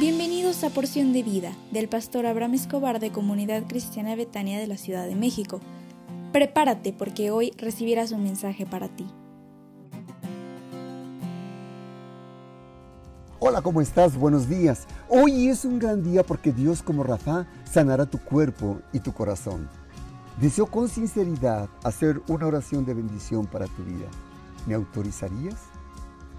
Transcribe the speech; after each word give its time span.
Bienvenidos 0.00 0.64
a 0.64 0.70
Porción 0.70 1.12
de 1.12 1.22
Vida 1.22 1.52
del 1.72 1.86
pastor 1.86 2.24
Abraham 2.24 2.54
Escobar 2.54 3.00
de 3.00 3.12
Comunidad 3.12 3.64
Cristiana 3.68 4.16
Betania 4.16 4.58
de 4.58 4.66
la 4.66 4.78
Ciudad 4.78 5.06
de 5.06 5.14
México. 5.14 5.60
Prepárate 6.32 6.94
porque 6.94 7.30
hoy 7.30 7.52
recibirás 7.58 8.10
un 8.10 8.22
mensaje 8.22 8.64
para 8.64 8.88
ti. 8.88 9.06
Hola, 13.40 13.60
¿cómo 13.60 13.82
estás? 13.82 14.16
Buenos 14.16 14.48
días. 14.48 14.86
Hoy 15.10 15.48
es 15.48 15.66
un 15.66 15.78
gran 15.78 16.02
día 16.02 16.22
porque 16.22 16.50
Dios 16.50 16.82
como 16.82 17.02
Rafa 17.02 17.46
sanará 17.70 18.06
tu 18.06 18.16
cuerpo 18.16 18.80
y 18.94 19.00
tu 19.00 19.12
corazón. 19.12 19.68
Deseo 20.40 20.64
con 20.64 20.88
sinceridad 20.88 21.68
hacer 21.84 22.22
una 22.26 22.46
oración 22.46 22.86
de 22.86 22.94
bendición 22.94 23.46
para 23.46 23.66
tu 23.66 23.84
vida. 23.84 24.08
¿Me 24.66 24.72
autorizarías? 24.72 25.60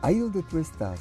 Ahí 0.02 0.18
donde 0.18 0.41
tú 0.41 0.58
estás, 0.58 1.00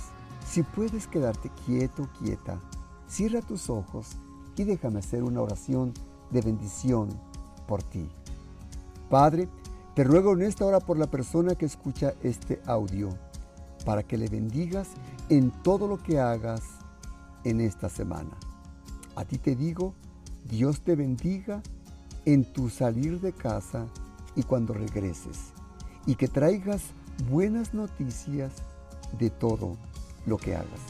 si 0.50 0.64
puedes 0.64 1.06
quedarte 1.06 1.48
quieto, 1.64 2.09
quieta, 2.18 2.60
cierra 3.09 3.40
tus 3.40 3.70
ojos 3.70 4.16
y 4.56 4.64
déjame 4.64 4.98
hacer 4.98 5.23
una 5.23 5.42
oración 5.42 5.95
de 6.32 6.40
bendición 6.40 7.09
por 7.68 7.84
ti. 7.84 8.09
Padre, 9.09 9.48
te 9.95 10.02
ruego 10.02 10.32
en 10.32 10.42
esta 10.42 10.64
hora 10.66 10.80
por 10.80 10.98
la 10.98 11.06
persona 11.06 11.54
que 11.54 11.66
escucha 11.66 12.14
este 12.24 12.60
audio, 12.66 13.10
para 13.84 14.02
que 14.02 14.18
le 14.18 14.28
bendigas 14.28 14.88
en 15.28 15.52
todo 15.62 15.86
lo 15.86 16.02
que 16.02 16.18
hagas 16.18 16.62
en 17.45 17.60
esta 17.60 17.88
semana. 17.88 18.30
A 19.14 19.24
ti 19.24 19.38
te 19.38 19.54
digo, 19.54 19.95
Dios 20.48 20.80
te 20.80 20.96
bendiga 20.96 21.62
en 22.24 22.45
tu 22.45 22.70
salir 22.70 23.20
de 23.20 23.32
casa 23.32 23.87
y 24.34 24.42
cuando 24.42 24.74
regreses, 24.74 25.52
y 26.06 26.16
que 26.16 26.26
traigas 26.26 26.82
buenas 27.28 27.73
noticias 27.73 28.52
de 29.16 29.30
todo 29.30 29.76
lo 30.26 30.37
que 30.37 30.54
hagas, 30.54 30.80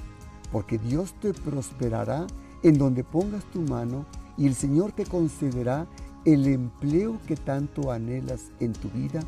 porque 0.52 0.78
Dios 0.78 1.14
te 1.20 1.32
prosperará 1.32 2.26
en 2.62 2.78
donde 2.78 3.04
pongas 3.04 3.44
tu 3.52 3.60
mano 3.60 4.06
y 4.36 4.46
el 4.46 4.54
Señor 4.54 4.92
te 4.92 5.04
concederá 5.04 5.86
el 6.24 6.46
empleo 6.46 7.18
que 7.26 7.36
tanto 7.36 7.90
anhelas 7.90 8.50
en 8.60 8.72
tu 8.72 8.88
vida 8.90 9.20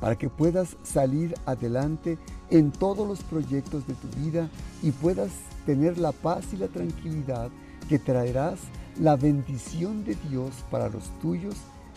para 0.00 0.16
que 0.16 0.30
puedas 0.30 0.76
salir 0.82 1.34
adelante 1.46 2.18
en 2.50 2.72
todos 2.72 3.06
los 3.06 3.22
proyectos 3.22 3.86
de 3.86 3.94
tu 3.94 4.08
vida 4.20 4.48
y 4.82 4.90
puedas 4.90 5.30
tener 5.66 5.98
la 5.98 6.12
paz 6.12 6.46
y 6.52 6.56
la 6.56 6.68
tranquilidad 6.68 7.50
que 7.88 7.98
traerás 7.98 8.58
la 8.98 9.16
bendición 9.16 10.04
de 10.04 10.16
Dios 10.28 10.50
para 10.70 10.88
los 10.88 11.04
tuyos, 11.20 11.54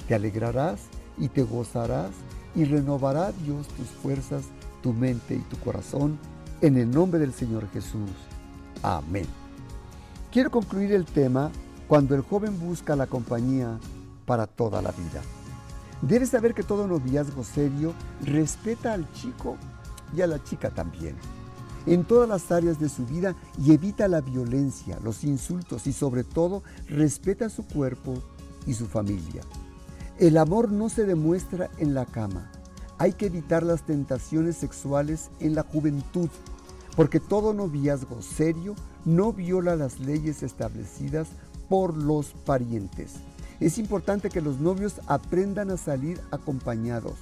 te 0.08 0.16
alegrarás 0.16 0.81
y 1.17 1.30
te 1.30 1.44
gozarás 1.44 2.11
y 2.55 2.66
renovará 2.66 3.31
Dios 3.31 3.67
tus 3.70 3.88
fuerzas, 3.88 4.44
tu 4.81 4.94
mente 4.94 5.36
y 5.36 5.39
tu 5.39 5.58
corazón 5.58 6.20
en 6.64 6.78
el 6.78 6.89
nombre 6.89 7.19
del 7.19 7.33
Señor 7.33 7.69
Jesús. 7.72 8.09
Amén. 8.81 9.25
Quiero 10.31 10.50
concluir 10.50 10.94
el 10.94 11.03
tema 11.03 11.52
cuando 11.89 12.16
el 12.16 12.22
joven 12.22 12.58
busca 12.58 12.95
la 12.95 13.05
compañía 13.05 13.78
para 14.25 14.47
toda 14.47 14.81
la 14.81 14.92
vida. 14.92 15.22
Debes 16.02 16.30
saber 16.30 16.53
que 16.53 16.64
todo 16.64 16.88
noviazgo 16.88 17.44
serio 17.44 17.94
respeta 18.22 18.94
al 18.94 19.11
chico 19.11 19.58
y 20.16 20.22
a 20.22 20.28
la 20.28 20.42
chica 20.42 20.70
también. 20.70 21.17
En 21.86 22.05
todas 22.05 22.30
las 22.30 22.50
áreas 22.50 22.80
de 22.80 22.88
su 22.88 23.05
vida 23.05 23.36
y 23.61 23.73
evita 23.73 24.08
la 24.08 24.22
violencia, 24.22 24.98
los 25.03 25.25
insultos 25.25 25.86
y 25.86 25.92
sobre 25.92 26.23
todo 26.23 26.64
respeta 26.88 27.50
su 27.50 27.67
cuerpo 27.67 28.14
y 28.66 28.73
su 28.73 28.88
familia. 28.88 29.42
El 30.17 30.38
amor 30.38 30.72
no 30.72 30.88
se 30.88 31.05
demuestra 31.05 31.70
en 31.77 31.94
la 31.94 32.05
cama. 32.05 32.50
Hay 33.00 33.11
que 33.11 33.25
evitar 33.25 33.64
las 33.64 33.81
tentaciones 33.81 34.55
sexuales 34.55 35.30
en 35.42 35.55
la 35.55 35.64
juventud 35.64 36.30
porque 36.95 37.19
todo 37.19 37.54
noviazgo 37.54 38.21
serio 38.21 38.76
no 39.05 39.33
viola 39.33 39.76
las 39.76 39.99
leyes 39.99 40.43
establecidas 40.43 41.27
por 41.70 41.98
los 41.98 42.33
parientes. 42.45 43.15
Es 43.59 43.77
importante 43.77 44.30
que 44.30 44.42
los 44.42 44.59
novios 44.59 45.02
aprendan 45.08 45.71
a 45.71 45.77
salir 45.77 46.20
acompañados, 46.31 47.15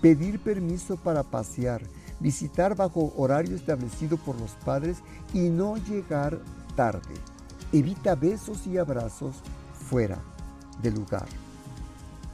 pedir 0.00 0.40
permiso 0.40 0.96
para 0.96 1.22
pasear, 1.22 1.82
visitar 2.20 2.74
bajo 2.74 3.12
horario 3.16 3.56
establecido 3.56 4.16
por 4.16 4.38
los 4.40 4.50
padres 4.64 4.98
y 5.32 5.48
no 5.48 5.76
llegar 5.76 6.40
tarde. 6.74 7.14
Evita 7.72 8.14
besos 8.14 8.66
y 8.66 8.78
abrazos 8.78 9.36
fuera 9.88 10.18
del 10.82 10.94
lugar. 10.94 11.26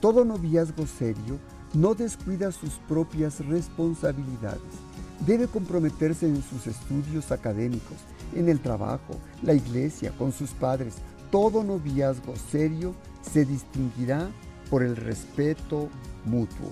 Todo 0.01 0.25
noviazgo 0.25 0.87
serio 0.87 1.39
no 1.75 1.95
descuida 1.95 2.51
sus 2.53 2.75
propias 2.89 3.45
responsabilidades 3.47 4.92
debe 5.27 5.47
comprometerse 5.47 6.27
en 6.27 6.43
sus 6.43 6.67
estudios 6.67 7.31
académicos, 7.31 7.99
en 8.35 8.49
el 8.49 8.61
trabajo, 8.61 9.15
la 9.43 9.55
iglesia, 9.55 10.13
con 10.19 10.33
sus 10.33 10.51
padres. 10.51 10.95
Todo 11.31 11.63
noviazgo 11.63 12.35
serio 12.51 12.95
se 13.23 13.45
distinguirá 13.45 14.29
por 14.71 14.83
el 14.83 14.97
respeto 14.97 15.89
mutuo. 16.25 16.71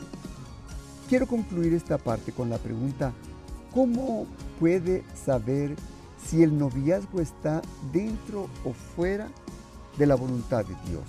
Quiero 1.08 1.26
concluir 1.26 1.74
esta 1.74 1.98
parte 1.98 2.32
con 2.32 2.50
la 2.50 2.58
pregunta, 2.58 3.12
¿cómo 3.72 4.26
puede 4.58 5.04
saber 5.14 5.74
si 6.24 6.42
el 6.42 6.56
noviazgo 6.58 7.20
está 7.20 7.62
dentro 7.92 8.48
o 8.64 8.72
fuera 8.72 9.28
de 9.98 10.06
la 10.06 10.14
voluntad 10.14 10.64
de 10.64 10.74
Dios? 10.88 11.04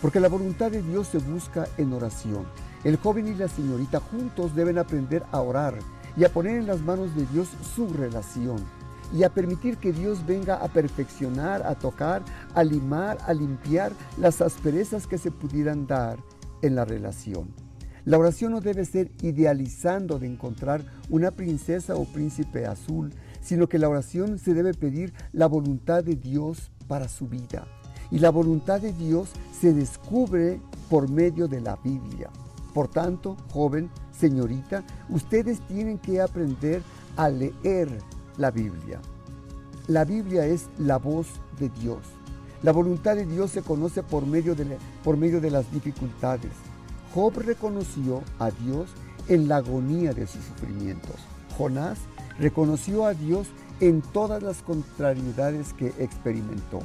Porque 0.00 0.20
la 0.20 0.28
voluntad 0.28 0.70
de 0.70 0.82
Dios 0.82 1.08
se 1.08 1.18
busca 1.18 1.66
en 1.78 1.92
oración. 1.92 2.44
El 2.84 2.96
joven 2.96 3.28
y 3.28 3.34
la 3.34 3.48
señorita 3.48 4.00
juntos 4.00 4.56
deben 4.56 4.78
aprender 4.78 5.22
a 5.30 5.40
orar 5.40 5.74
y 6.16 6.24
a 6.24 6.32
poner 6.32 6.58
en 6.58 6.66
las 6.66 6.80
manos 6.80 7.14
de 7.14 7.26
Dios 7.26 7.48
su 7.74 7.88
relación 7.88 8.56
y 9.14 9.24
a 9.24 9.30
permitir 9.30 9.76
que 9.76 9.92
Dios 9.92 10.24
venga 10.26 10.56
a 10.56 10.68
perfeccionar, 10.68 11.62
a 11.66 11.74
tocar, 11.74 12.22
a 12.54 12.64
limar, 12.64 13.18
a 13.26 13.34
limpiar 13.34 13.92
las 14.18 14.40
asperezas 14.40 15.06
que 15.06 15.18
se 15.18 15.30
pudieran 15.30 15.86
dar 15.86 16.18
en 16.62 16.74
la 16.74 16.84
relación. 16.84 17.48
La 18.04 18.18
oración 18.18 18.52
no 18.52 18.60
debe 18.60 18.84
ser 18.84 19.12
idealizando 19.22 20.18
de 20.18 20.26
encontrar 20.26 20.82
una 21.08 21.30
princesa 21.30 21.94
o 21.94 22.04
príncipe 22.04 22.66
azul, 22.66 23.12
sino 23.40 23.68
que 23.68 23.78
la 23.78 23.88
oración 23.88 24.38
se 24.38 24.54
debe 24.54 24.74
pedir 24.74 25.12
la 25.32 25.46
voluntad 25.46 26.02
de 26.02 26.16
Dios 26.16 26.72
para 26.88 27.08
su 27.08 27.28
vida. 27.28 27.66
Y 28.10 28.18
la 28.18 28.30
voluntad 28.30 28.80
de 28.80 28.92
Dios 28.92 29.30
se 29.58 29.72
descubre 29.72 30.60
por 30.90 31.08
medio 31.08 31.46
de 31.48 31.60
la 31.60 31.76
Biblia. 31.76 32.28
Por 32.74 32.88
tanto, 32.88 33.36
joven, 33.52 33.88
señorita, 34.18 34.84
ustedes 35.08 35.60
tienen 35.66 35.98
que 35.98 36.20
aprender 36.20 36.82
a 37.16 37.28
leer 37.28 37.88
la 38.36 38.50
Biblia. 38.50 39.00
La 39.88 40.04
Biblia 40.04 40.46
es 40.46 40.68
la 40.78 40.98
voz 40.98 41.26
de 41.58 41.68
Dios. 41.68 41.98
La 42.62 42.72
voluntad 42.72 43.16
de 43.16 43.26
Dios 43.26 43.50
se 43.50 43.62
conoce 43.62 44.02
por 44.02 44.26
medio 44.26 44.54
de, 44.54 44.78
por 45.02 45.16
medio 45.16 45.40
de 45.40 45.50
las 45.50 45.70
dificultades. 45.72 46.52
Job 47.12 47.36
reconoció 47.38 48.22
a 48.38 48.50
Dios 48.50 48.88
en 49.28 49.48
la 49.48 49.56
agonía 49.56 50.12
de 50.12 50.26
sus 50.26 50.44
sufrimientos. 50.44 51.16
Jonás 51.58 51.98
reconoció 52.38 53.04
a 53.04 53.14
Dios 53.14 53.48
en 53.80 54.00
todas 54.00 54.42
las 54.42 54.62
contrariedades 54.62 55.72
que 55.72 55.88
experimentó. 55.98 56.80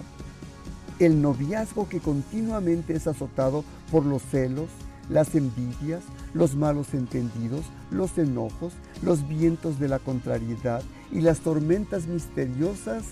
El 0.99 1.21
noviazgo 1.21 1.87
que 1.87 1.99
continuamente 1.99 2.95
es 2.95 3.05
azotado 3.05 3.63
por 3.91 4.03
los 4.03 4.23
celos, 4.23 4.69
las 5.09 5.35
envidias, 5.35 6.03
los 6.33 6.55
malos 6.55 6.93
entendidos, 6.93 7.65
los 7.91 8.17
enojos, 8.17 8.73
los 9.01 9.27
vientos 9.27 9.79
de 9.79 9.87
la 9.87 9.99
contrariedad 9.99 10.81
y 11.11 11.21
las 11.21 11.39
tormentas 11.39 12.07
misteriosas, 12.07 13.03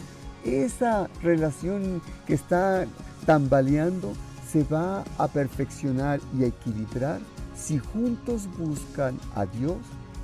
esa 0.43 1.09
relación 1.23 2.01
que 2.27 2.33
está 2.33 2.85
tambaleando 3.25 4.13
se 4.51 4.63
va 4.63 5.03
a 5.17 5.27
perfeccionar 5.27 6.19
y 6.37 6.43
a 6.43 6.47
equilibrar 6.47 7.19
si 7.55 7.79
juntos 7.79 8.47
buscan 8.57 9.17
a 9.35 9.45
Dios 9.45 9.77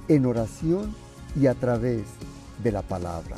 en 0.07 0.25
oración 0.25 0.93
y 1.39 1.47
a 1.47 1.55
través 1.55 2.03
de 2.63 2.71
la 2.71 2.81
palabra. 2.81 3.37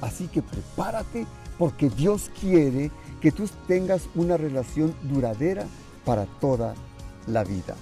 Así 0.00 0.28
que 0.28 0.42
prepárate 0.42 1.26
porque 1.58 1.88
Dios 1.88 2.30
quiere 2.40 2.90
que 3.20 3.32
tú 3.32 3.48
tengas 3.66 4.08
una 4.14 4.36
relación 4.36 4.94
duradera 5.02 5.64
para 6.04 6.26
toda 6.26 6.74
la 7.26 7.44
vida. 7.44 7.74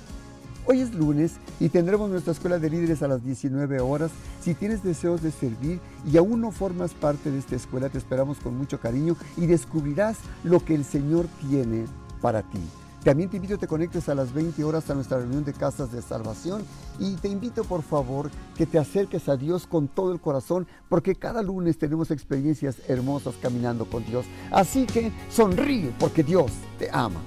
Hoy 0.66 0.80
es 0.80 0.94
lunes 0.94 1.32
y 1.58 1.68
tendremos 1.68 2.10
nuestra 2.10 2.32
escuela 2.32 2.58
de 2.58 2.70
líderes 2.70 3.02
a 3.02 3.08
las 3.08 3.24
19 3.24 3.80
horas. 3.80 4.10
Si 4.40 4.54
tienes 4.54 4.84
deseos 4.84 5.22
de 5.22 5.32
servir 5.32 5.80
y 6.06 6.16
aún 6.16 6.40
no 6.40 6.52
formas 6.52 6.92
parte 6.92 7.30
de 7.30 7.38
esta 7.38 7.56
escuela, 7.56 7.88
te 7.88 7.98
esperamos 7.98 8.38
con 8.38 8.56
mucho 8.56 8.78
cariño 8.78 9.16
y 9.36 9.46
descubrirás 9.46 10.18
lo 10.44 10.64
que 10.64 10.74
el 10.74 10.84
Señor 10.84 11.26
tiene 11.40 11.86
para 12.20 12.42
ti. 12.42 12.60
También 13.02 13.30
te 13.30 13.36
invito 13.36 13.54
a 13.54 13.56
que 13.56 13.62
te 13.62 13.66
conectes 13.66 14.10
a 14.10 14.14
las 14.14 14.34
20 14.34 14.62
horas 14.62 14.90
a 14.90 14.94
nuestra 14.94 15.18
reunión 15.18 15.42
de 15.42 15.54
casas 15.54 15.90
de 15.90 16.02
salvación 16.02 16.62
y 16.98 17.14
te 17.14 17.28
invito 17.28 17.64
por 17.64 17.82
favor 17.82 18.30
que 18.56 18.66
te 18.66 18.78
acerques 18.78 19.28
a 19.30 19.38
Dios 19.38 19.66
con 19.66 19.88
todo 19.88 20.12
el 20.12 20.20
corazón 20.20 20.66
porque 20.90 21.14
cada 21.14 21.42
lunes 21.42 21.78
tenemos 21.78 22.10
experiencias 22.10 22.76
hermosas 22.88 23.34
caminando 23.40 23.86
con 23.86 24.04
Dios. 24.04 24.26
Así 24.50 24.84
que 24.84 25.10
sonríe 25.30 25.94
porque 25.98 26.22
Dios 26.22 26.52
te 26.78 26.90
ama. 26.92 27.22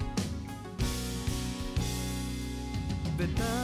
Betania 3.26 3.63